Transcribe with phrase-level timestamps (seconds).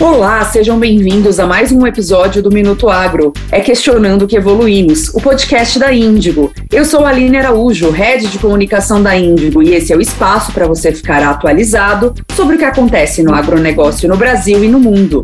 [0.00, 3.32] Olá, sejam bem-vindos a mais um episódio do Minuto Agro.
[3.50, 6.52] É Questionando que Evoluímos, o podcast da Índigo.
[6.70, 10.52] Eu sou a Aline Araújo, head de comunicação da Índigo, e esse é o espaço
[10.52, 15.22] para você ficar atualizado sobre o que acontece no agronegócio no Brasil e no mundo.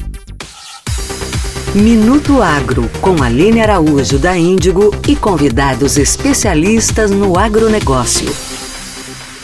[1.73, 8.54] Minuto Agro, com Aline Araújo da Índigo e convidados especialistas no agronegócio.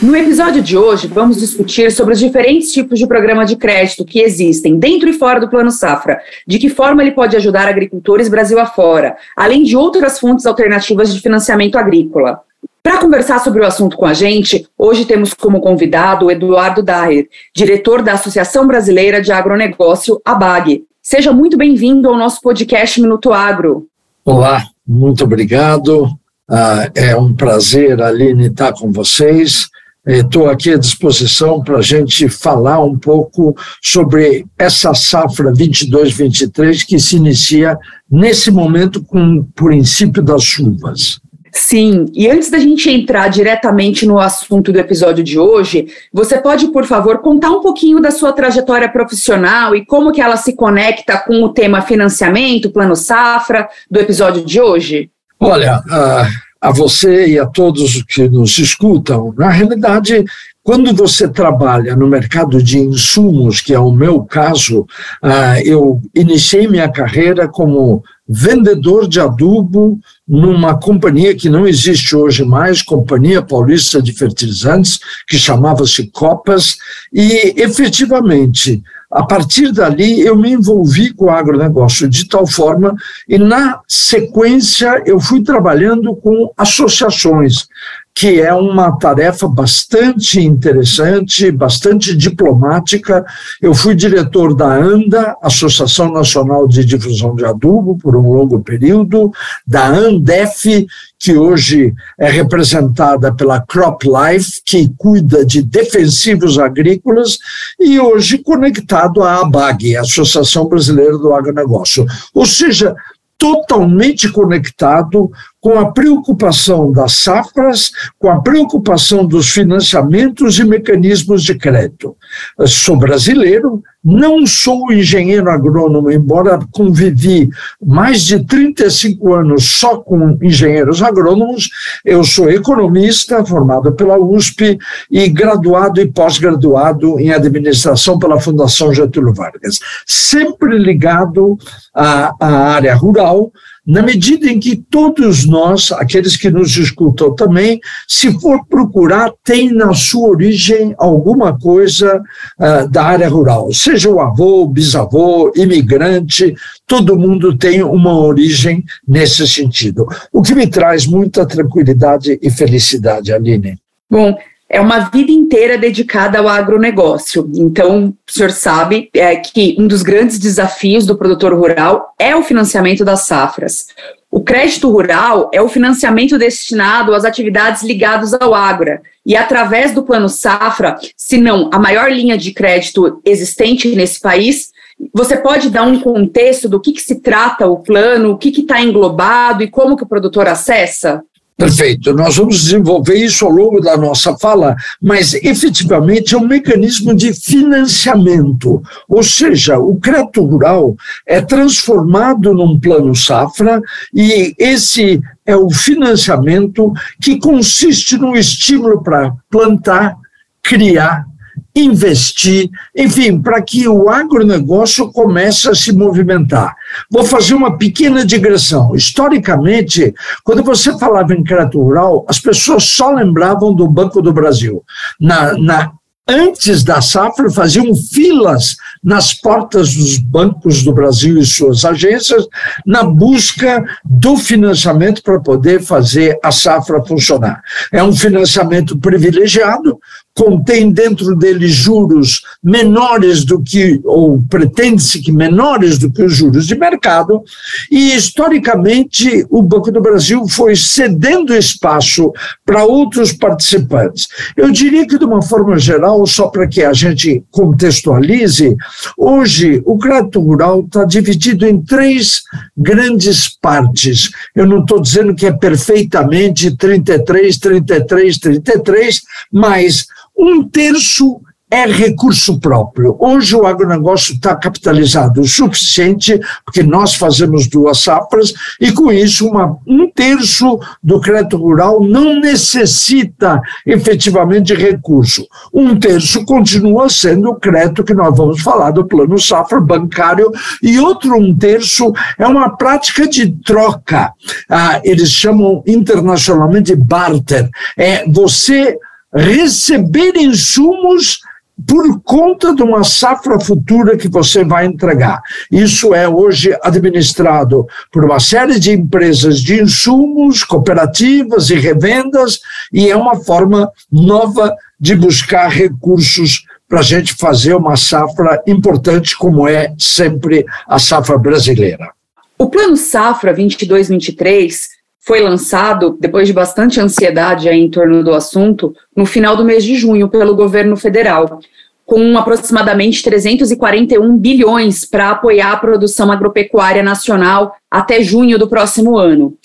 [0.01, 4.19] No episódio de hoje, vamos discutir sobre os diferentes tipos de programa de crédito que
[4.19, 8.59] existem dentro e fora do Plano Safra, de que forma ele pode ajudar agricultores Brasil
[8.59, 12.39] afora, além de outras fontes alternativas de financiamento agrícola.
[12.81, 17.27] Para conversar sobre o assunto com a gente, hoje temos como convidado o Eduardo Daher,
[17.55, 20.83] diretor da Associação Brasileira de Agronegócio, ABAG.
[20.99, 23.85] Seja muito bem-vindo ao nosso podcast Minuto Agro.
[24.25, 26.09] Olá, muito obrigado.
[26.49, 29.69] Ah, é um prazer, Aline, estar com vocês.
[30.05, 36.99] Estou aqui à disposição para a gente falar um pouco sobre essa safra 22-23 que
[36.99, 37.77] se inicia
[38.09, 41.19] nesse momento com o princípio das chuvas.
[41.53, 46.69] Sim, e antes da gente entrar diretamente no assunto do episódio de hoje, você pode,
[46.69, 51.17] por favor, contar um pouquinho da sua trajetória profissional e como que ela se conecta
[51.19, 55.11] com o tema financiamento, plano safra, do episódio de hoje?
[55.39, 59.33] Olha, uh a você e a todos que nos escutam.
[59.35, 60.23] Na realidade,
[60.63, 66.67] quando você trabalha no mercado de insumos, que é o meu caso, uh, eu iniciei
[66.67, 73.99] minha carreira como vendedor de adubo numa companhia que não existe hoje mais, Companhia Paulista
[73.99, 76.77] de Fertilizantes, que chamava-se Copas,
[77.11, 82.95] e efetivamente a partir dali, eu me envolvi com o agronegócio de tal forma,
[83.27, 87.67] e na sequência, eu fui trabalhando com associações,
[88.13, 93.25] que é uma tarefa bastante interessante, bastante diplomática.
[93.61, 99.31] Eu fui diretor da ANDA, Associação Nacional de Difusão de Adubo, por um longo período,
[99.65, 100.85] da ANDEF,
[101.17, 107.37] que hoje é representada pela CropLife, que cuida de defensivos agrícolas,
[107.79, 112.05] e hoje conectado à ABAG, Associação Brasileira do Agronegócio.
[112.33, 112.95] Ou seja,
[113.41, 121.55] totalmente conectado com a preocupação das safras, com a preocupação dos financiamentos e mecanismos de
[121.55, 122.17] crédito.
[122.65, 127.47] Sou brasileiro, não sou engenheiro agrônomo, embora convivi
[127.79, 131.69] mais de 35 anos só com engenheiros agrônomos,
[132.03, 134.79] eu sou economista, formado pela USP
[135.11, 139.77] e graduado e pós-graduado em administração pela Fundação Getúlio Vargas.
[140.07, 141.55] Sempre ligado
[141.93, 143.51] à, à área rural,
[143.85, 149.73] na medida em que todos nós, aqueles que nos escutam também, se for procurar, tem
[149.73, 152.21] na sua origem alguma coisa
[152.59, 156.55] uh, da área rural, seja o avô, bisavô, imigrante,
[156.85, 160.07] todo mundo tem uma origem nesse sentido.
[160.31, 163.79] O que me traz muita tranquilidade e felicidade, Aline.
[164.09, 164.37] Bom,
[164.71, 167.51] é uma vida inteira dedicada ao agronegócio.
[167.55, 172.41] Então, o senhor sabe é, que um dos grandes desafios do produtor rural é o
[172.41, 173.87] financiamento das safras.
[174.31, 178.97] O crédito rural é o financiamento destinado às atividades ligadas ao agro.
[179.25, 184.71] E através do Plano Safra, se não a maior linha de crédito existente nesse país,
[185.13, 188.81] você pode dar um contexto do que, que se trata o plano, o que está
[188.81, 191.21] englobado e como que o produtor acessa?
[191.61, 197.13] Perfeito, nós vamos desenvolver isso ao longo da nossa fala, mas efetivamente é um mecanismo
[197.13, 203.79] de financiamento, ou seja, o crédito rural é transformado num plano safra
[204.11, 210.17] e esse é o financiamento que consiste no estímulo para plantar,
[210.63, 211.27] criar
[211.75, 216.75] investir, enfim, para que o agronegócio comece a se movimentar.
[217.09, 218.95] Vou fazer uma pequena digressão.
[218.95, 220.13] Historicamente,
[220.43, 224.83] quando você falava em crédito rural, as pessoas só lembravam do Banco do Brasil.
[225.19, 225.91] Na, na
[226.27, 232.47] antes da safra, faziam filas nas portas dos bancos do Brasil e suas agências,
[232.85, 237.61] na busca do financiamento para poder fazer a safra funcionar.
[237.91, 239.99] É um financiamento privilegiado,
[240.33, 246.65] contém dentro dele juros menores do que, ou pretende-se que menores do que os juros
[246.65, 247.43] de mercado,
[247.89, 252.31] e historicamente o Banco do Brasil foi cedendo espaço
[252.65, 254.27] para outros participantes.
[254.55, 258.75] Eu diria que, de uma forma geral, só para que a gente contextualize,
[259.17, 262.43] hoje o crédito rural está dividido em três
[262.77, 264.31] grandes partes.
[264.55, 270.05] Eu não estou dizendo que é perfeitamente 33, 33, 33, mas
[270.37, 271.41] um terço
[271.71, 273.15] é recurso próprio.
[273.17, 279.47] Hoje o agronegócio está capitalizado o suficiente, porque nós fazemos duas safras, e com isso
[279.47, 285.47] uma, um terço do crédito rural não necessita efetivamente recurso.
[285.73, 290.51] Um terço continua sendo o crédito que nós vamos falar do plano safra bancário,
[290.83, 294.33] e outro um terço é uma prática de troca.
[294.69, 297.69] Ah, eles chamam internacionalmente barter.
[297.97, 298.97] É você
[299.33, 301.39] receber insumos
[301.87, 305.41] por conta de uma safra futura que você vai entregar.
[305.71, 312.59] Isso é hoje administrado por uma série de empresas de insumos, cooperativas e revendas,
[312.93, 319.35] e é uma forma nova de buscar recursos para a gente fazer uma safra importante,
[319.37, 322.11] como é sempre a safra brasileira.
[322.57, 324.90] O Plano Safra 22-23
[325.23, 329.95] foi lançado, depois de bastante ansiedade em torno do assunto, no final do mês de
[329.95, 331.59] junho pelo governo federal,
[332.05, 339.55] com aproximadamente 341 bilhões para apoiar a produção agropecuária nacional até junho do próximo ano.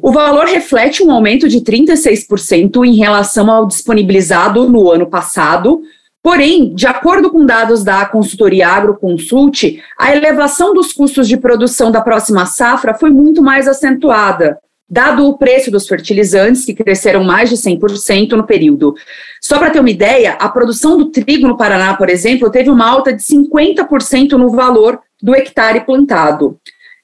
[0.00, 5.82] O valor reflete um aumento de 36% em relação ao disponibilizado no ano passado,
[6.22, 12.00] Porém, de acordo com dados da consultoria AgroConsult, a elevação dos custos de produção da
[12.00, 14.56] próxima safra foi muito mais acentuada,
[14.92, 18.94] dado o preço dos fertilizantes, que cresceram mais de 100% no período.
[19.40, 22.86] Só para ter uma ideia, a produção do trigo no Paraná, por exemplo, teve uma
[22.86, 26.58] alta de 50% no valor do hectare plantado.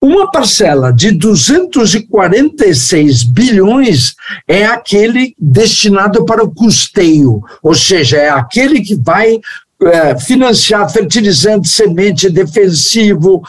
[0.00, 4.16] Uma parcela de 246 bilhões
[4.48, 9.38] é aquele destinado para o custeio, ou seja, é aquele que vai
[9.86, 13.42] é, financiar fertilizante, semente, defensivo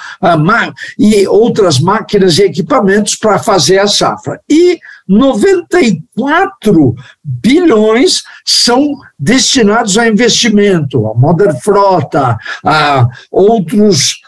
[0.97, 4.39] e outras máquinas e equipamentos para fazer a safra.
[4.49, 14.22] E 94 bilhões são destinados a investimento, a Modern Frota, a outros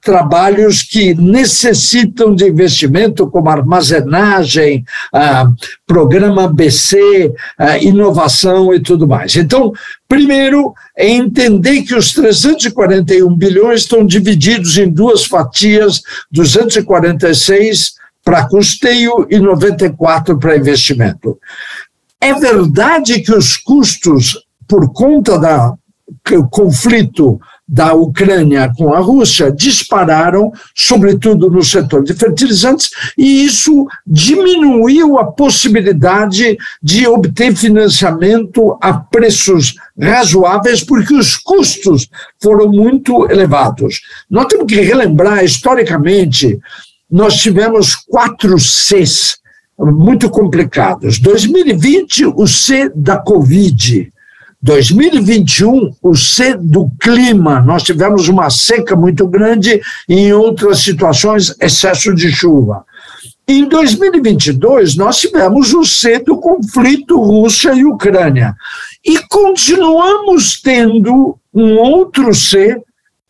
[0.00, 5.54] trabalhos que necessitam de investimento, como armazenagem, uh,
[5.86, 9.34] programa BC, uh, inovação e tudo mais.
[9.36, 9.72] Então,
[10.08, 17.94] primeiro, é entender que os 341 bilhões estão divididos em duas fatias, 246
[18.24, 21.38] para custeio e 94 para investimento.
[22.20, 24.36] É verdade que os custos,
[24.66, 27.38] por conta do conflito
[27.68, 35.24] da Ucrânia com a Rússia, dispararam, sobretudo no setor de fertilizantes, e isso diminuiu a
[35.24, 42.08] possibilidade de obter financiamento a preços razoáveis, porque os custos
[42.40, 44.00] foram muito elevados.
[44.30, 46.60] Nós temos que relembrar, historicamente,
[47.10, 49.38] nós tivemos quatro Cs
[49.78, 51.18] muito complicados.
[51.18, 54.12] 2020, o C da Covid.
[54.66, 57.60] 2021, o C do clima.
[57.60, 62.84] Nós tivemos uma seca muito grande e, em outras situações, excesso de chuva.
[63.46, 68.56] Em 2022, nós tivemos o C do conflito Rússia e Ucrânia.
[69.04, 72.76] E continuamos tendo um outro C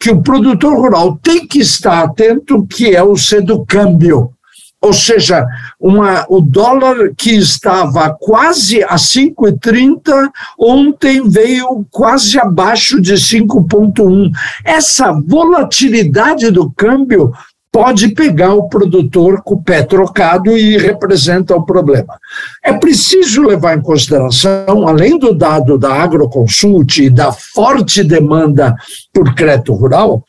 [0.00, 4.32] que o produtor rural tem que estar atento, que é o C do câmbio.
[4.80, 5.46] Ou seja,
[5.80, 14.30] uma, o dólar que estava quase a 5,30, ontem veio quase abaixo de 5,1.
[14.64, 17.32] Essa volatilidade do câmbio
[17.76, 22.18] pode pegar o produtor com o pé trocado e representa o problema.
[22.64, 28.74] É preciso levar em consideração, além do dado da agroconsult e da forte demanda
[29.12, 30.24] por crédito rural,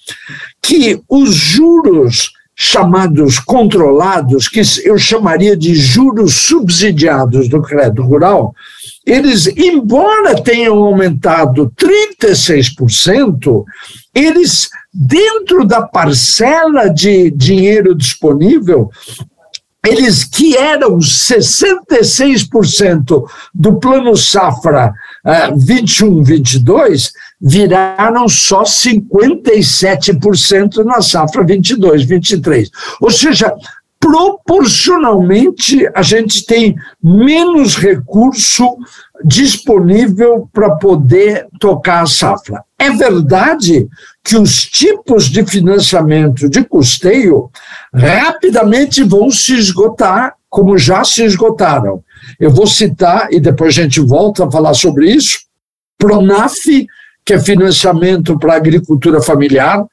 [0.62, 8.56] que os juros chamados controlados, que eu chamaria de juros subsidiados do crédito rural,
[9.06, 13.64] eles, embora tenham aumentado 36%,
[14.14, 18.90] eles, dentro da parcela de dinheiro disponível,
[19.86, 23.24] eles que eram 66%
[23.54, 24.92] do plano safra
[25.24, 32.68] uh, 21-22, viraram só 57% na safra 22-23.
[33.00, 33.54] Ou seja,
[34.00, 38.78] proporcionalmente a gente tem menos recurso
[39.24, 42.64] disponível para poder tocar a safra.
[42.80, 43.88] É verdade
[44.24, 47.50] que os tipos de financiamento de custeio
[47.94, 52.04] rapidamente vão se esgotar, como já se esgotaram.
[52.40, 55.40] Eu vou citar, e depois a gente volta a falar sobre isso,
[55.98, 56.54] Pronaf,
[57.28, 59.86] que é financiamento para agricultura familiar,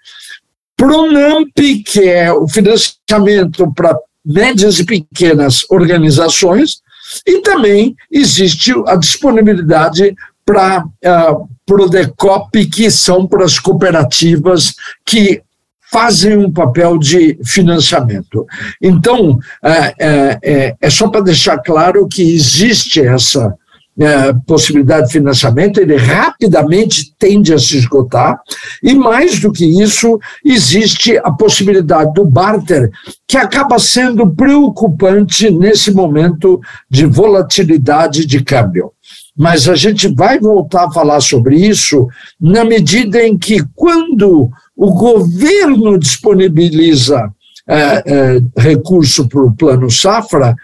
[0.76, 1.52] Pronamp,
[1.84, 6.80] que é o financiamento para médias e pequenas organizações,
[7.26, 10.14] e também existe a disponibilidade
[10.46, 11.36] para uh, ah,
[11.66, 14.74] Prodecop, que são para as cooperativas
[15.04, 15.42] que
[15.90, 18.46] fazem um papel de financiamento.
[18.80, 23.54] Então, é, é, é só para deixar claro que existe essa
[23.98, 28.40] é, possibilidade de financiamento, ele rapidamente tende a se esgotar,
[28.82, 32.90] e mais do que isso, existe a possibilidade do barter,
[33.26, 36.60] que acaba sendo preocupante nesse momento
[36.90, 38.92] de volatilidade de câmbio.
[39.36, 42.06] Mas a gente vai voltar a falar sobre isso
[42.40, 47.30] na medida em que, quando o governo disponibiliza
[47.66, 50.54] é, é, recurso para o Plano Safra,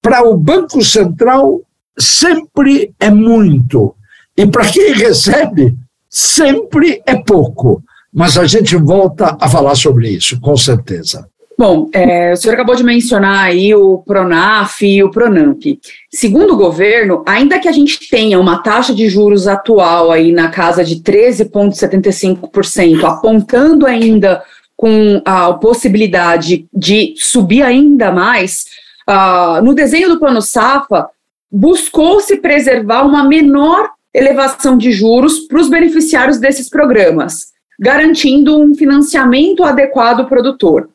[0.00, 1.60] para o Banco Central
[1.98, 3.94] sempre é muito.
[4.36, 5.74] E para quem recebe,
[6.08, 7.82] sempre é pouco.
[8.12, 11.28] Mas a gente volta a falar sobre isso, com certeza.
[11.58, 15.62] Bom, é, o senhor acabou de mencionar aí o Pronaf e o Pronamp.
[16.10, 20.50] Segundo o governo, ainda que a gente tenha uma taxa de juros atual aí na
[20.50, 24.42] casa de 13,75%, apontando ainda
[24.76, 28.66] com a possibilidade de subir ainda mais,
[29.08, 31.08] uh, no desenho do Plano Safra,
[31.50, 37.48] buscou-se preservar uma menor elevação de juros para os beneficiários desses programas,
[37.78, 40.88] garantindo um financiamento adequado ao produtor.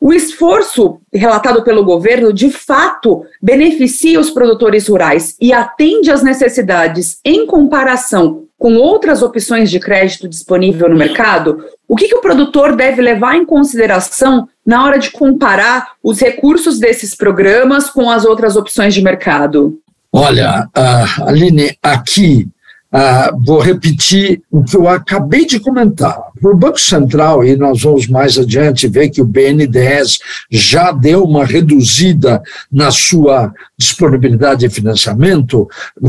[0.00, 7.18] O esforço relatado pelo governo, de fato, beneficia os produtores rurais e atende às necessidades
[7.24, 11.64] em comparação com outras opções de crédito disponível no mercado?
[11.86, 16.78] O que, que o produtor deve levar em consideração na hora de comparar os recursos
[16.78, 19.80] desses programas com as outras opções de mercado?
[20.20, 22.48] Olha, uh, Aline, aqui
[22.92, 26.18] uh, vou repetir o que eu acabei de comentar.
[26.40, 30.18] Para o Banco Central, e nós vamos mais adiante ver que o BNDES
[30.50, 35.68] já deu uma reduzida na sua disponibilidade de financiamento,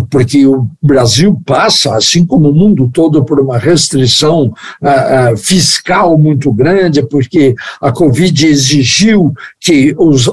[0.10, 6.18] porque o Brasil passa, assim como o mundo todo, por uma restrição uh, uh, fiscal
[6.18, 10.30] muito grande, porque a Covid exigiu que os,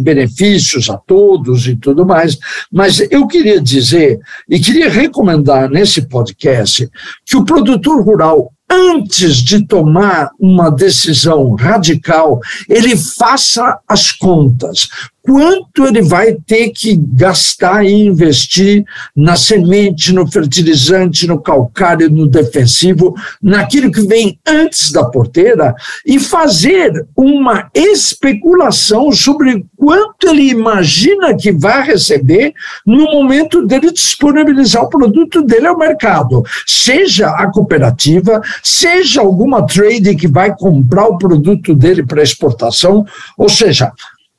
[0.00, 2.38] benefícios a todos e tudo mais.
[2.70, 6.88] Mas eu queria dizer, e queria recomendar nesse podcast,
[7.24, 14.88] que o produtor rural antes de tomar uma decisão radical, ele faça as contas
[15.28, 18.82] quanto ele vai ter que gastar e investir
[19.14, 25.74] na semente, no fertilizante, no calcário, no defensivo, naquilo que vem antes da porteira
[26.06, 32.54] e fazer uma especulação sobre quanto ele imagina que vai receber
[32.86, 40.16] no momento dele disponibilizar o produto dele ao mercado, seja a cooperativa, seja alguma trade
[40.16, 43.04] que vai comprar o produto dele para exportação,
[43.36, 43.92] ou seja,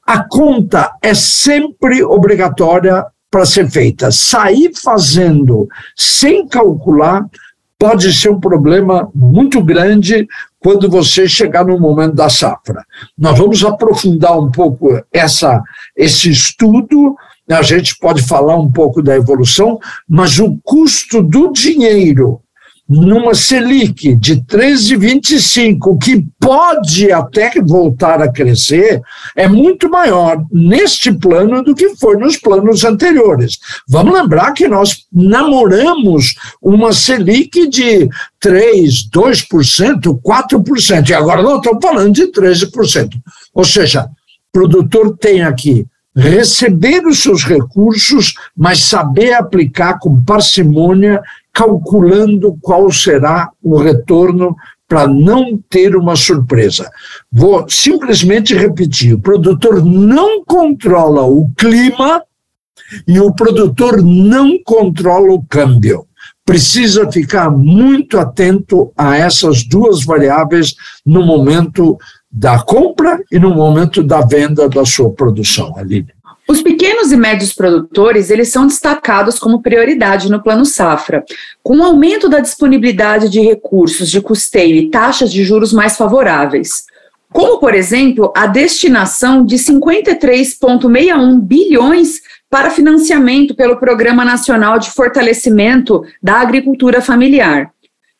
[0.09, 4.11] a conta é sempre obrigatória para ser feita.
[4.11, 7.27] Sair fazendo sem calcular
[7.77, 12.83] pode ser um problema muito grande quando você chegar no momento da safra.
[13.15, 15.61] Nós vamos aprofundar um pouco essa,
[15.95, 17.15] esse estudo,
[17.47, 22.41] a gente pode falar um pouco da evolução, mas o custo do dinheiro
[22.89, 28.99] numa Selic de 13,25, que pode até voltar a crescer,
[29.35, 33.59] é muito maior neste plano do que foi nos planos anteriores.
[33.87, 41.79] Vamos lembrar que nós namoramos uma Selic de 3, 2%, 4%, e agora nós estamos
[41.83, 43.09] falando de 13%.
[43.53, 44.07] Ou seja, o
[44.51, 51.21] produtor tem aqui receber os seus recursos, mas saber aplicar com parcimônia
[51.59, 54.55] calculando qual será o retorno
[54.87, 56.89] para não ter uma surpresa.
[57.29, 62.23] Vou simplesmente repetir: o produtor não controla o clima
[63.05, 66.05] e o produtor não controla o câmbio.
[66.45, 70.75] Precisa ficar muito atento a essas duas variáveis
[71.05, 71.97] no momento
[72.31, 76.13] da compra e no momento da venda da sua produção, Aline.
[76.49, 81.23] Os pequenos e médios produtores, eles são destacados como prioridade no Plano Safra.
[81.61, 86.85] Com o aumento da disponibilidade de recursos de custeio e taxas de juros mais favoráveis,
[87.31, 96.03] como, por exemplo, a destinação de 53,61 bilhões para financiamento pelo Programa Nacional de Fortalecimento
[96.19, 97.71] da Agricultura Familiar.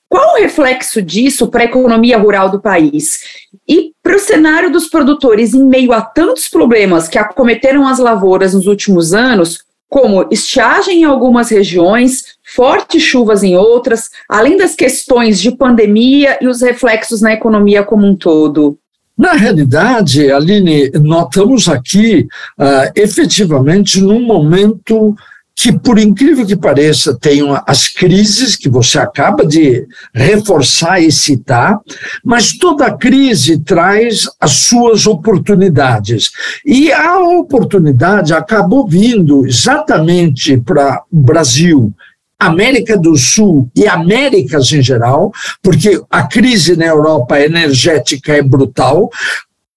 [0.10, 3.20] Qual o reflexo disso para a economia rural do país?
[3.68, 8.56] E para o cenário dos produtores, em meio a tantos problemas que acometeram as lavouras
[8.56, 15.40] nos últimos anos, como estiagem em algumas regiões, fortes chuvas em outras, além das questões
[15.40, 18.80] de pandemia e os reflexos na economia como um todo?
[19.16, 25.16] Na realidade, Aline, notamos aqui uh, efetivamente num momento
[25.62, 31.78] que, por incrível que pareça, tem as crises que você acaba de reforçar e citar,
[32.24, 36.32] mas toda crise traz as suas oportunidades.
[36.66, 41.94] E a oportunidade acabou vindo exatamente para o Brasil,
[42.40, 45.30] América do Sul e Américas em geral,
[45.62, 49.10] porque a crise na Europa energética é brutal,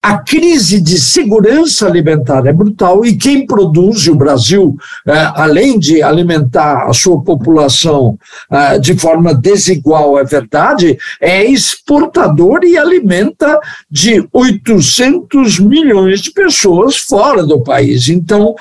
[0.02, 6.02] a crise de segurança alimentar é brutal e quem produz, o Brasil, é, além de
[6.02, 8.18] alimentar a sua população
[8.50, 16.96] é, de forma desigual, é verdade, é exportador e alimenta de 800 milhões de pessoas
[16.96, 18.08] fora do país.
[18.08, 18.56] Então,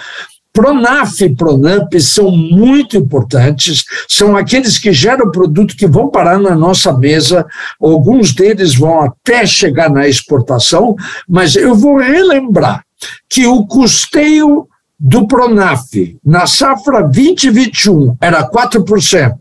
[0.53, 6.55] Pronaf e Pronamp são muito importantes, são aqueles que geram produto que vão parar na
[6.55, 7.45] nossa mesa,
[7.79, 10.95] alguns deles vão até chegar na exportação,
[11.27, 12.83] mas eu vou relembrar
[13.29, 14.67] que o custeio
[14.99, 19.35] do Pronaf na safra 2021 era 4%,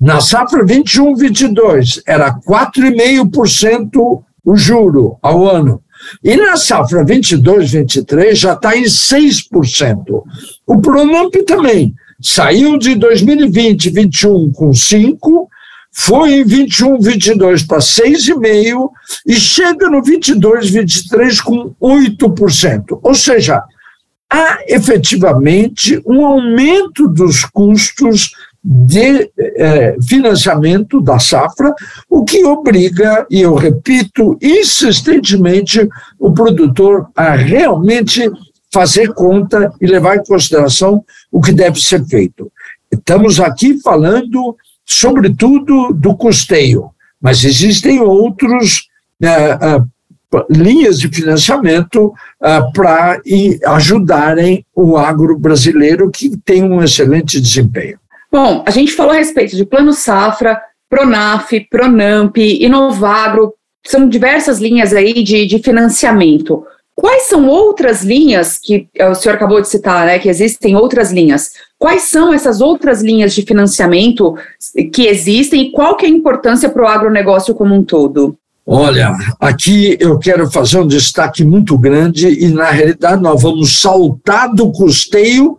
[0.00, 5.82] na safra 21-22 era 4,5% o juro ao ano.
[6.22, 10.22] E na safra 22, 23 já está em 6%.
[10.66, 15.48] O Pronamp também saiu de 2020, 21 com 5,
[15.92, 18.90] foi em 21, 22 para 6,5
[19.26, 23.00] e chega no 22, 23 com 8%.
[23.02, 23.62] Ou seja,
[24.30, 28.30] há efetivamente um aumento dos custos
[28.64, 31.72] de eh, financiamento da safra,
[32.08, 38.30] o que obriga, e eu repito insistentemente, o produtor a realmente
[38.70, 42.50] fazer conta e levar em consideração o que deve ser feito.
[42.92, 48.88] Estamos aqui falando, sobretudo, do custeio, mas existem outros
[49.22, 49.80] eh, eh,
[50.50, 52.12] linhas de financiamento
[52.74, 53.18] para
[53.68, 57.98] ajudarem o agro brasileiro que tem um excelente desempenho.
[58.30, 63.54] Bom, a gente falou a respeito de Plano Safra, Pronaf, Pronamp, Inovagro,
[63.86, 66.64] são diversas linhas aí de, de financiamento.
[66.94, 70.18] Quais são outras linhas que o senhor acabou de citar, né?
[70.18, 71.52] Que existem outras linhas.
[71.78, 74.34] Quais são essas outras linhas de financiamento
[74.92, 78.36] que existem e qual que é a importância para o agronegócio como um todo?
[78.66, 84.52] Olha, aqui eu quero fazer um destaque muito grande e, na realidade, nós vamos saltar
[84.52, 85.56] do custeio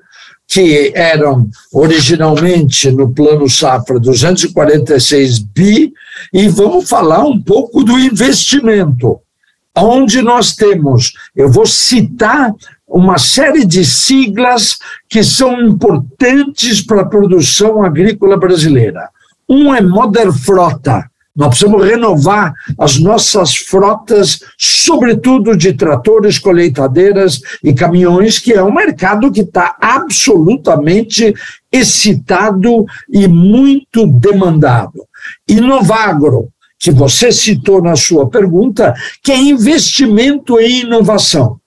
[0.50, 5.94] que eram originalmente no plano safra 246 bi,
[6.34, 9.20] e vamos falar um pouco do investimento,
[9.78, 12.52] onde nós temos, eu vou citar
[12.88, 19.08] uma série de siglas que são importantes para a produção agrícola brasileira.
[19.48, 21.09] Um é Modern Frota,
[21.40, 28.74] nós precisamos renovar as nossas frotas, sobretudo de tratores, colheitadeiras e caminhões, que é um
[28.74, 31.34] mercado que está absolutamente
[31.72, 35.06] excitado e muito demandado.
[35.48, 41.58] E Novagro, que você citou na sua pergunta, que é investimento em inovação.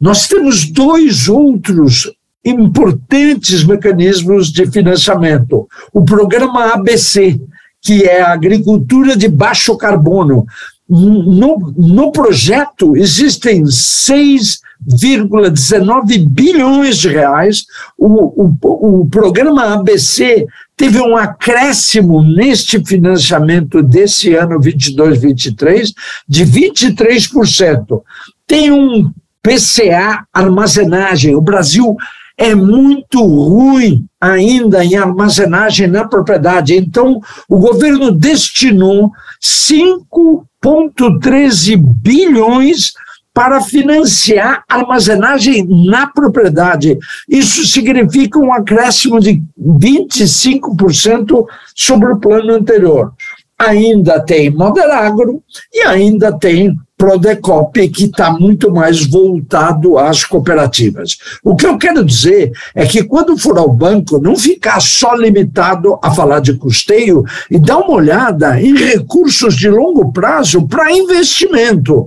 [0.00, 2.10] Nós temos dois outros
[2.42, 5.68] importantes mecanismos de financiamento.
[5.92, 7.38] O programa ABC,
[7.82, 10.46] que é a agricultura de baixo carbono.
[10.88, 17.66] No, no projeto existem 6,19 bilhões de reais.
[17.96, 25.92] O, o, o programa ABC teve um acréscimo neste financiamento desse ano 22-23
[26.26, 28.00] de 23%.
[28.46, 29.12] Tem um
[29.42, 31.34] PCA armazenagem.
[31.34, 31.96] O Brasil
[32.38, 36.76] é muito ruim ainda em armazenagem na propriedade.
[36.76, 39.10] Então, o governo destinou
[39.42, 42.92] 5,13 bilhões
[43.34, 46.96] para financiar armazenagem na propriedade.
[47.28, 53.12] Isso significa um acréscimo de 25% sobre o plano anterior.
[53.58, 61.16] Ainda tem Moderagro e ainda tem Prodecop, que está muito mais voltado às cooperativas.
[61.44, 65.96] O que eu quero dizer é que quando for ao banco, não ficar só limitado
[66.02, 72.04] a falar de custeio e dar uma olhada em recursos de longo prazo para investimento.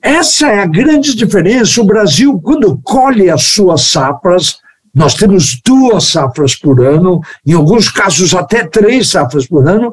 [0.00, 1.82] Essa é a grande diferença.
[1.82, 4.56] O Brasil, quando colhe as suas safras,
[4.94, 9.92] nós temos duas safras por ano, em alguns casos até três safras por ano.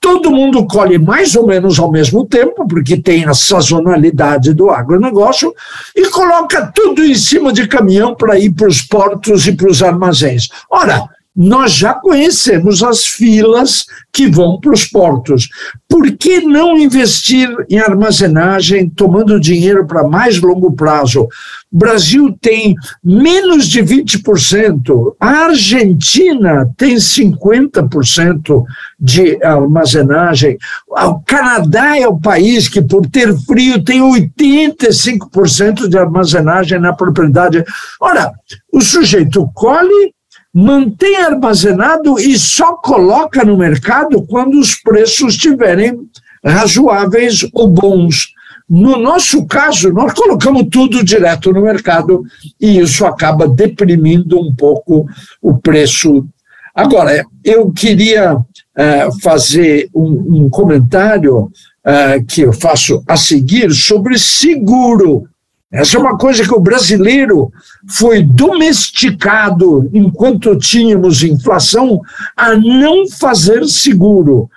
[0.00, 5.52] Todo mundo colhe mais ou menos ao mesmo tempo, porque tem a sazonalidade do agronegócio,
[5.94, 9.82] e coloca tudo em cima de caminhão para ir para os portos e para os
[9.82, 10.48] armazéns.
[10.70, 15.48] Ora, nós já conhecemos as filas que vão para os portos.
[15.88, 21.28] Por que não investir em armazenagem, tomando dinheiro para mais longo prazo?
[21.70, 22.74] Brasil tem
[23.04, 28.64] menos de 20%, a Argentina tem 50%
[28.98, 36.80] de armazenagem, o Canadá é o país que, por ter frio, tem 85% de armazenagem
[36.80, 37.64] na propriedade.
[38.00, 38.32] Ora,
[38.72, 40.12] o sujeito colhe
[40.58, 46.00] mantém armazenado e só coloca no mercado quando os preços estiverem
[46.44, 48.32] razoáveis ou bons.
[48.68, 52.24] No nosso caso, nós colocamos tudo direto no mercado
[52.60, 55.06] e isso acaba deprimindo um pouco
[55.40, 56.26] o preço.
[56.74, 64.18] Agora, eu queria uh, fazer um, um comentário uh, que eu faço a seguir sobre
[64.18, 65.22] seguro.
[65.70, 67.52] Essa é uma coisa que o brasileiro
[67.90, 72.00] foi domesticado enquanto tínhamos inflação
[72.34, 74.48] a não fazer seguro.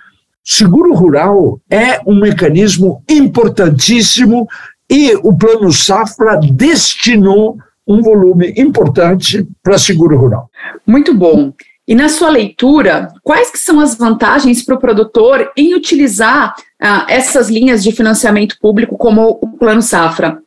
[0.42, 4.48] Seguro rural é um mecanismo importantíssimo
[4.88, 10.48] e o Plano Safra destinou um volume importante para seguro rural.
[10.86, 11.52] Muito bom.
[11.86, 17.06] E na sua leitura, quais que são as vantagens para o produtor em utilizar ah,
[17.08, 20.40] essas linhas de financiamento público como o Plano Safra?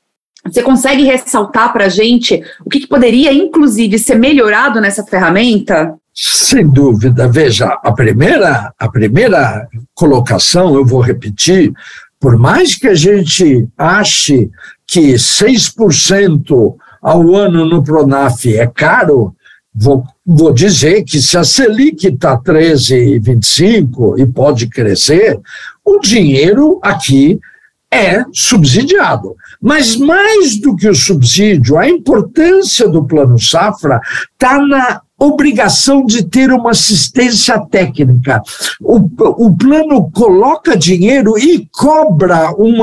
[0.45, 5.95] Você consegue ressaltar para a gente o que, que poderia, inclusive, ser melhorado nessa ferramenta?
[6.13, 7.27] Sem dúvida.
[7.27, 11.73] Veja, a primeira, a primeira colocação, eu vou repetir,
[12.19, 14.49] por mais que a gente ache
[14.87, 19.35] que 6% ao ano no Pronaf é caro,
[19.73, 25.39] vou, vou dizer que se a Selic está 13,25 e pode crescer,
[25.83, 27.39] o dinheiro aqui
[27.91, 29.35] é subsidiado.
[29.65, 33.99] Mas mais do que o subsídio, a importância do Plano Safra
[34.31, 38.43] está na obrigação de ter uma assistência técnica.
[38.79, 38.97] O,
[39.43, 42.75] o plano coloca dinheiro e cobra um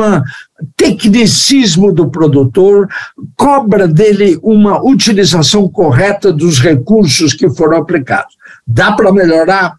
[0.76, 2.88] tecnicismo do produtor,
[3.36, 8.34] cobra dele uma utilização correta dos recursos que foram aplicados.
[8.66, 9.76] Dá para melhorar?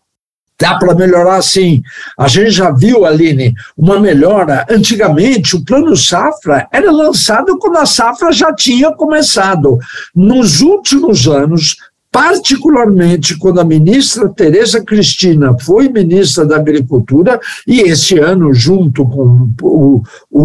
[0.60, 1.82] Dá para melhorar sim.
[2.18, 4.66] A gente já viu, Aline, uma melhora.
[4.70, 9.78] Antigamente, o plano safra era lançado quando a safra já tinha começado.
[10.16, 11.76] Nos últimos anos,
[12.13, 19.49] particularmente quando a ministra Tereza Cristina foi ministra da Agricultura, e esse ano, junto com
[19.63, 20.41] o, o,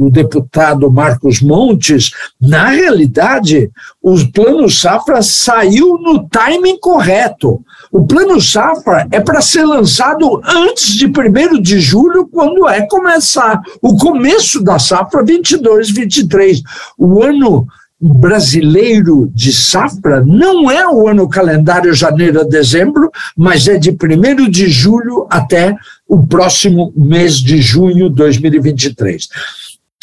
[0.00, 3.70] o, o deputado Marcos Montes, na realidade,
[4.02, 7.62] o Plano Safra saiu no timing correto.
[7.92, 13.60] O Plano Safra é para ser lançado antes de 1 de julho, quando é começar
[13.82, 16.62] o começo da safra 22-23.
[16.96, 17.66] O ano
[18.12, 24.50] brasileiro de safra não é o ano calendário janeiro a dezembro, mas é de 1
[24.50, 25.74] de julho até
[26.06, 29.26] o próximo mês de junho de 2023.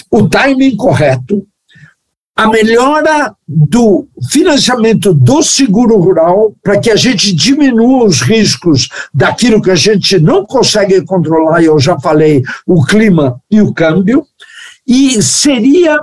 [0.09, 1.45] O timing correto,
[2.35, 9.61] a melhora do financiamento do seguro rural para que a gente diminua os riscos daquilo
[9.61, 14.25] que a gente não consegue controlar, eu já falei, o clima e o câmbio,
[14.87, 15.99] e seria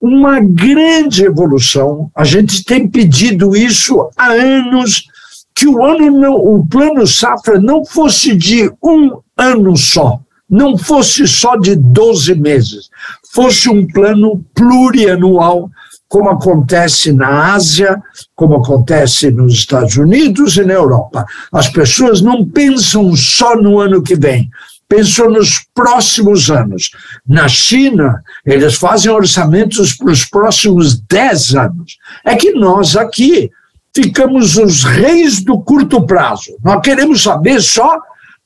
[0.00, 2.10] uma grande evolução.
[2.14, 5.04] A gente tem pedido isso há anos
[5.54, 11.28] que o ano não, o plano safra não fosse de um ano só, não fosse
[11.28, 12.88] só de 12 meses,
[13.32, 15.68] fosse um plano plurianual,
[16.08, 18.02] como acontece na Ásia,
[18.34, 21.26] como acontece nos Estados Unidos e na Europa.
[21.52, 24.50] As pessoas não pensam só no ano que vem,
[24.90, 26.90] pensou nos próximos anos.
[27.26, 31.96] Na China, eles fazem orçamentos para os próximos 10 anos.
[32.24, 33.48] É que nós aqui
[33.94, 36.56] ficamos os reis do curto prazo.
[36.64, 38.00] Nós queremos saber só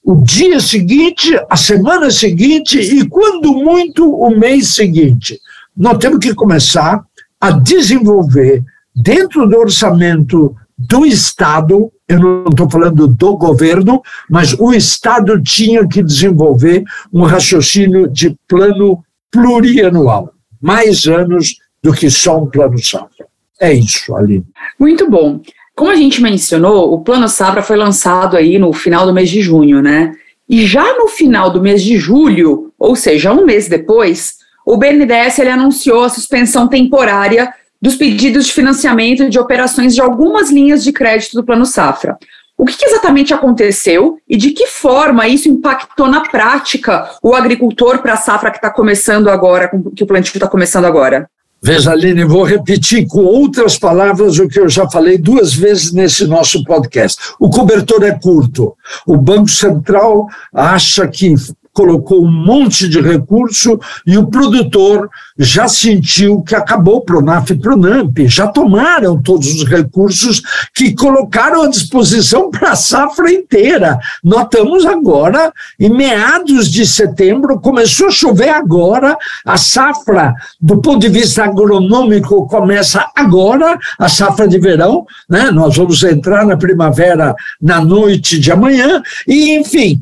[0.05, 5.41] o dia seguinte, a semana seguinte e, quando muito, o mês seguinte.
[5.75, 7.03] Nós temos que começar
[7.41, 8.63] a desenvolver,
[8.95, 15.87] dentro do orçamento do Estado, eu não estou falando do governo, mas o Estado tinha
[15.87, 23.27] que desenvolver um raciocínio de plano plurianual, mais anos do que só um plano safra.
[23.61, 24.45] É isso, Aline.
[24.79, 25.41] Muito bom.
[25.75, 29.41] Como a gente mencionou, o plano safra foi lançado aí no final do mês de
[29.41, 30.13] junho, né?
[30.49, 34.35] E já no final do mês de julho, ou seja, um mês depois,
[34.67, 37.53] o BNDES ele anunciou a suspensão temporária
[37.85, 42.17] dos pedidos de financiamento de operações de algumas linhas de crédito do Plano Safra.
[42.57, 48.15] O que, exatamente aconteceu e de que forma isso impactou na prática o agricultor para
[48.15, 51.29] a safra que está começando agora, que o plantio está começando agora?
[51.61, 56.27] Veja, Aline, vou repetir com outras palavras o que eu já falei duas vezes nesse
[56.27, 57.35] nosso podcast.
[57.39, 58.75] O cobertor é curto.
[59.07, 61.35] O Banco Central acha que
[61.75, 68.17] colocou um monte de recurso e o produtor já sentiu que acabou Pronaf e Pronamp,
[68.27, 70.41] já tomaram todos os recursos
[70.73, 73.99] que colocaram à disposição para a safra inteira.
[74.23, 81.01] Nós estamos agora em meados de setembro, começou a chover agora, a safra, do ponto
[81.01, 85.51] de vista agronômico, começa agora, a safra de verão, né?
[85.51, 90.01] nós vamos entrar na primavera na noite de amanhã, e enfim,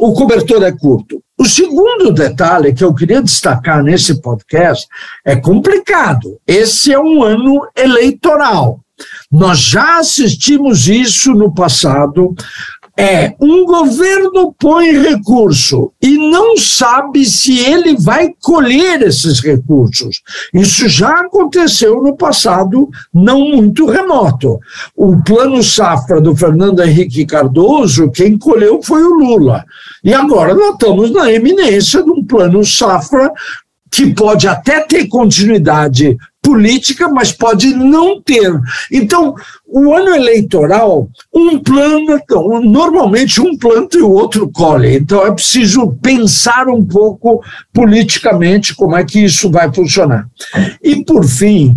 [0.00, 0.85] o cobertor é curto.
[1.38, 4.86] O segundo detalhe que eu queria destacar nesse podcast
[5.24, 6.38] é complicado.
[6.46, 8.80] Esse é um ano eleitoral.
[9.30, 12.34] Nós já assistimos isso no passado
[12.98, 20.22] é um governo põe recurso e não sabe se ele vai colher esses recursos.
[20.54, 24.58] Isso já aconteceu no passado não muito remoto.
[24.96, 29.62] O plano safra do Fernando Henrique Cardoso, quem colheu foi o Lula.
[30.02, 33.30] E agora nós estamos na eminência de um plano safra
[33.90, 38.52] que pode até ter continuidade política, mas pode não ter.
[38.92, 39.34] Então,
[39.66, 42.22] o ano eleitoral, um planta,
[42.62, 44.96] normalmente um planta e o outro colhe.
[44.96, 50.28] Então, é preciso pensar um pouco politicamente como é que isso vai funcionar.
[50.82, 51.76] E, por fim,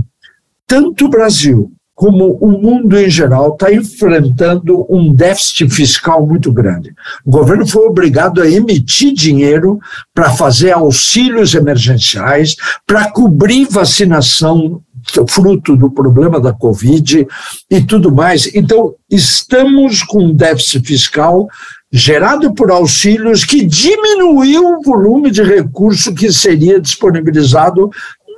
[0.68, 6.96] tanto o Brasil como o mundo em geral está enfrentando um déficit fiscal muito grande.
[7.26, 9.78] O governo foi obrigado a emitir dinheiro
[10.14, 12.56] para fazer auxílios emergenciais,
[12.88, 14.82] para cobrir vacinação
[15.28, 17.28] fruto do problema da Covid
[17.70, 18.50] e tudo mais.
[18.56, 21.50] Então, estamos com um déficit fiscal
[21.92, 27.90] gerado por auxílios que diminuiu o volume de recurso que seria disponibilizado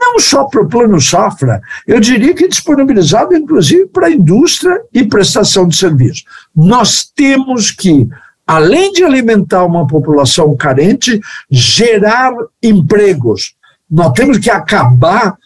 [0.02, 5.06] não só para o plano safra, eu diria que disponibilizado inclusive para a indústria e
[5.06, 6.26] prestação de serviços.
[6.56, 8.10] Nós temos que,
[8.46, 12.34] além de alimentar uma população carente, gerar
[12.64, 13.54] empregos.
[13.90, 15.38] Nós temos que acabar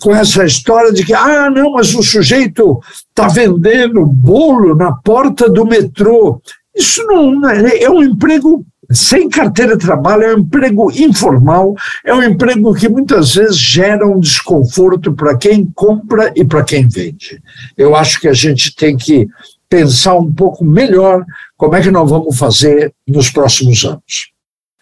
[0.00, 5.48] com essa história de que, ah, não, mas o sujeito está vendendo bolo na porta
[5.48, 6.40] do metrô.
[6.74, 11.74] Isso não é, é um emprego sem carteira de trabalho, é um emprego informal,
[12.04, 16.88] é um emprego que muitas vezes gera um desconforto para quem compra e para quem
[16.88, 17.40] vende.
[17.76, 19.28] Eu acho que a gente tem que
[19.68, 21.24] pensar um pouco melhor
[21.56, 24.32] como é que nós vamos fazer nos próximos anos.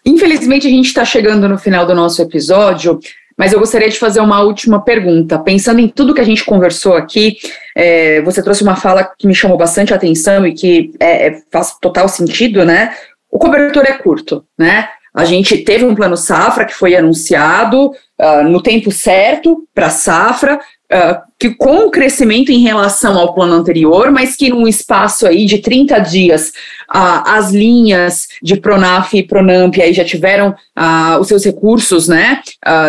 [0.03, 2.99] Infelizmente, a gente está chegando no final do nosso episódio,
[3.37, 5.37] mas eu gostaria de fazer uma última pergunta.
[5.37, 7.37] Pensando em tudo que a gente conversou aqui,
[7.75, 11.77] é, você trouxe uma fala que me chamou bastante atenção e que é, é faz
[11.79, 12.93] total sentido, né?
[13.31, 14.89] O cobertor é curto, né?
[15.13, 20.57] A gente teve um plano safra que foi anunciado uh, no tempo certo para safra,
[20.57, 25.45] uh, que com o crescimento em relação ao plano anterior, mas que num espaço aí
[25.45, 26.49] de 30 dias,
[26.89, 30.55] uh, as linhas de Pronaf e Pronamp aí já tiveram
[31.19, 32.41] os seus recursos né,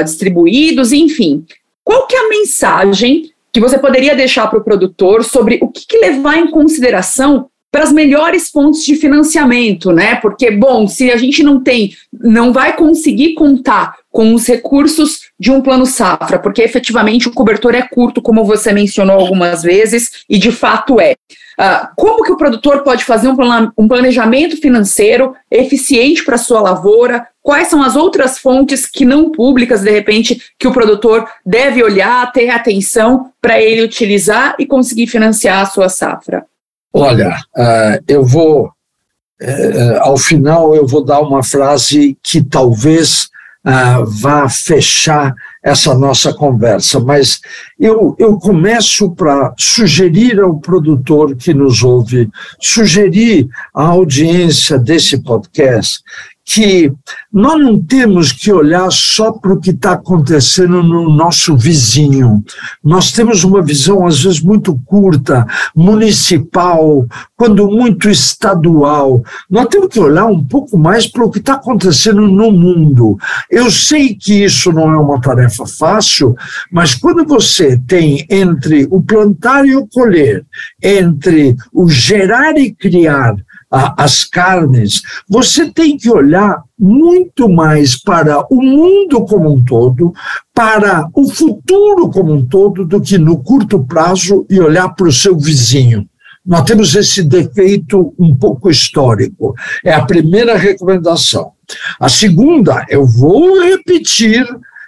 [0.04, 1.44] distribuídos, enfim.
[1.82, 5.86] Qual que é a mensagem que você poderia deixar para o produtor sobre o que,
[5.86, 10.16] que levar em consideração para as melhores fontes de financiamento, né?
[10.16, 15.52] Porque, bom, se a gente não tem, não vai conseguir contar com os recursos de
[15.52, 20.36] um plano safra, porque efetivamente o cobertor é curto, como você mencionou algumas vezes, e
[20.36, 21.14] de fato é.
[21.60, 23.36] Uh, como que o produtor pode fazer um,
[23.76, 27.28] um planejamento financeiro eficiente para sua lavoura?
[27.42, 32.32] Quais são as outras fontes que não públicas, de repente, que o produtor deve olhar,
[32.32, 36.46] ter atenção para ele utilizar e conseguir financiar a sua safra?
[36.92, 43.28] Olha, uh, eu vou, uh, ao final, eu vou dar uma frase que talvez
[43.64, 47.40] uh, vá fechar essa nossa conversa, mas
[47.78, 56.02] eu, eu começo para sugerir ao produtor que nos ouve, sugerir à audiência desse podcast
[56.52, 56.92] que
[57.32, 62.42] nós não temos que olhar só para o que está acontecendo no nosso vizinho.
[62.82, 69.22] Nós temos uma visão, às vezes, muito curta, municipal, quando muito estadual.
[69.48, 73.16] Nós temos que olhar um pouco mais para o que está acontecendo no mundo.
[73.48, 76.34] Eu sei que isso não é uma tarefa fácil,
[76.72, 80.44] mas quando você tem entre o plantar e o colher,
[80.82, 83.36] entre o gerar e criar,
[83.70, 90.12] as carnes, você tem que olhar muito mais para o mundo como um todo,
[90.52, 95.12] para o futuro como um todo, do que no curto prazo e olhar para o
[95.12, 96.04] seu vizinho.
[96.44, 99.54] Nós temos esse defeito um pouco histórico.
[99.84, 101.52] É a primeira recomendação.
[102.00, 104.44] A segunda, eu vou repetir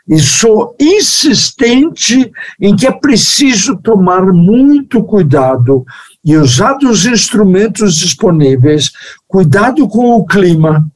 [0.09, 5.85] e sou insistente em que é preciso tomar muito cuidado
[6.24, 8.90] e usar os instrumentos disponíveis,
[9.26, 10.87] cuidado com o clima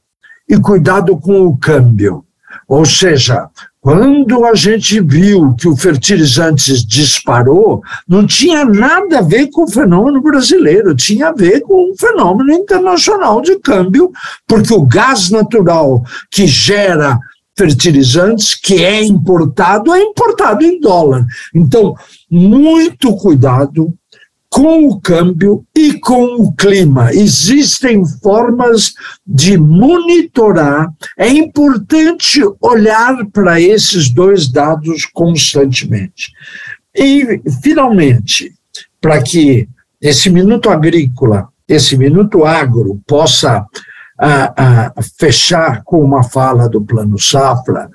[0.47, 2.23] e cuidado com o câmbio.
[2.67, 9.47] Ou seja, quando a gente viu que o fertilizantes disparou, não tinha nada a ver
[9.47, 14.11] com o fenômeno brasileiro, tinha a ver com um fenômeno internacional de câmbio,
[14.45, 17.17] porque o gás natural que gera
[17.57, 21.25] fertilizantes, que é importado, é importado em dólar.
[21.55, 21.95] Então,
[22.29, 23.93] muito cuidado
[24.57, 27.13] com o câmbio e com o clima.
[27.13, 30.91] Existem formas de monitorar.
[31.15, 36.31] É importante olhar para esses dois dados constantemente.
[36.95, 38.51] E, finalmente,
[38.99, 39.69] para que
[40.01, 43.63] esse minuto agrícola, esse minuto agro, possa
[44.19, 47.91] a, a fechar com uma fala do Plano Safra,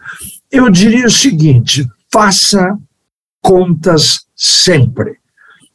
[0.48, 2.78] eu diria o seguinte: faça
[3.40, 5.21] contas sempre.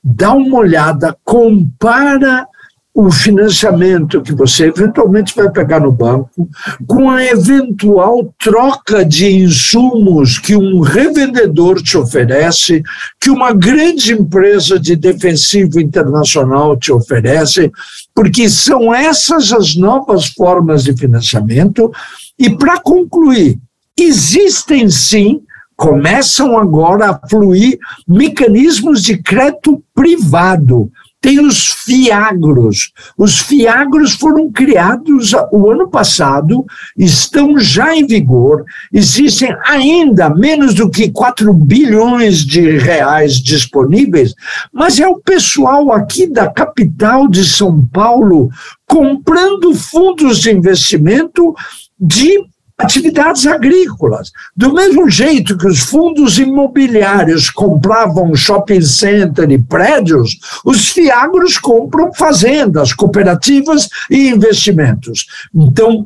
[0.10, 2.48] Dá uma olhada, compara
[2.94, 6.50] o financiamento que você eventualmente vai pegar no banco,
[6.88, 12.82] com a eventual troca de insumos que um revendedor te oferece,
[13.20, 17.70] que uma grande empresa de defensivo internacional te oferece,
[18.16, 21.92] porque são essas as novas formas de financiamento.
[22.40, 23.60] E para concluir,
[23.96, 25.42] existem sim
[25.78, 32.92] começam agora a fluir mecanismos de crédito privado tem os fiagros.
[33.18, 36.66] Os fiagros foram criados o ano passado,
[36.98, 38.64] estão já em vigor,
[38.94, 44.34] existem ainda menos do que 4 bilhões de reais disponíveis,
[44.72, 48.50] mas é o pessoal aqui da capital de São Paulo
[48.86, 51.54] comprando fundos de investimento
[52.00, 52.40] de
[52.78, 54.32] atividades agrícolas.
[54.56, 62.14] Do mesmo jeito que os fundos imobiliários compravam shopping center e prédios, os fiagros compram
[62.14, 65.26] fazendas, cooperativas e investimentos.
[65.54, 66.06] Então,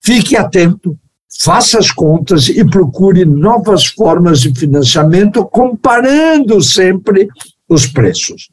[0.00, 0.96] fique atento,
[1.40, 7.28] faça as contas e procure novas formas de financiamento, comparando sempre
[7.68, 8.48] os preços.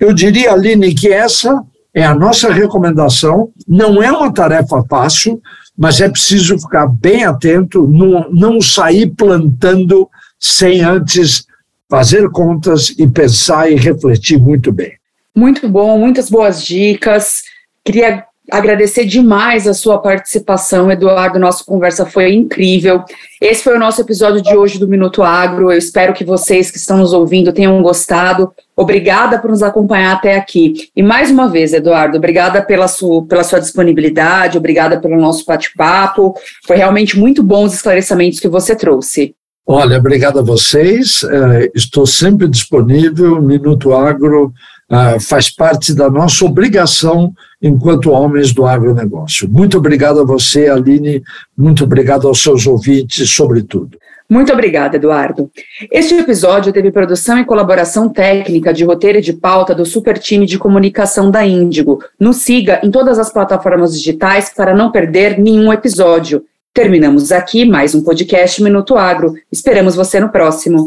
[0.00, 1.62] Eu diria, Aline, que essa
[1.94, 5.40] é a nossa recomendação, não é uma tarefa fácil,
[5.76, 11.46] mas é preciso ficar bem atento, não, não sair plantando sem antes
[11.88, 14.92] fazer contas e pensar e refletir muito bem.
[15.36, 17.42] Muito bom, muitas boas dicas.
[17.84, 21.38] Queria agradecer demais a sua participação, Eduardo.
[21.38, 23.02] Nossa conversa foi incrível.
[23.40, 25.72] Esse foi o nosso episódio de hoje do Minuto Agro.
[25.72, 28.52] Eu espero que vocês que estão nos ouvindo tenham gostado.
[28.76, 30.90] Obrigada por nos acompanhar até aqui.
[30.94, 36.34] E mais uma vez, Eduardo, obrigada pela sua, pela sua disponibilidade, obrigada pelo nosso bate-papo.
[36.66, 39.34] Foi realmente muito bom os esclarecimentos que você trouxe.
[39.66, 41.22] Olha, obrigado a vocês.
[41.22, 43.40] Uh, estou sempre disponível.
[43.40, 44.52] Minuto Agro
[44.90, 49.48] uh, faz parte da nossa obrigação enquanto homens do agronegócio.
[49.48, 51.22] Muito obrigado a você, Aline.
[51.56, 53.98] Muito obrigado aos seus ouvintes, sobretudo.
[54.28, 55.50] Muito obrigada, Eduardo.
[55.92, 60.46] Este episódio teve produção e colaboração técnica de roteiro e de pauta do super time
[60.46, 62.02] de comunicação da Índigo.
[62.18, 66.42] Nos siga em todas as plataformas digitais para não perder nenhum episódio.
[66.72, 69.34] Terminamos aqui mais um podcast Minuto Agro.
[69.52, 70.86] Esperamos você no próximo.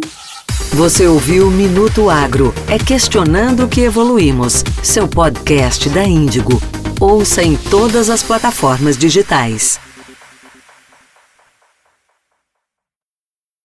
[0.74, 2.54] Você ouviu Minuto Agro.
[2.68, 4.64] É questionando que evoluímos.
[4.84, 6.62] Seu podcast da Índigo.
[7.00, 9.80] Ouça em todas as plataformas digitais.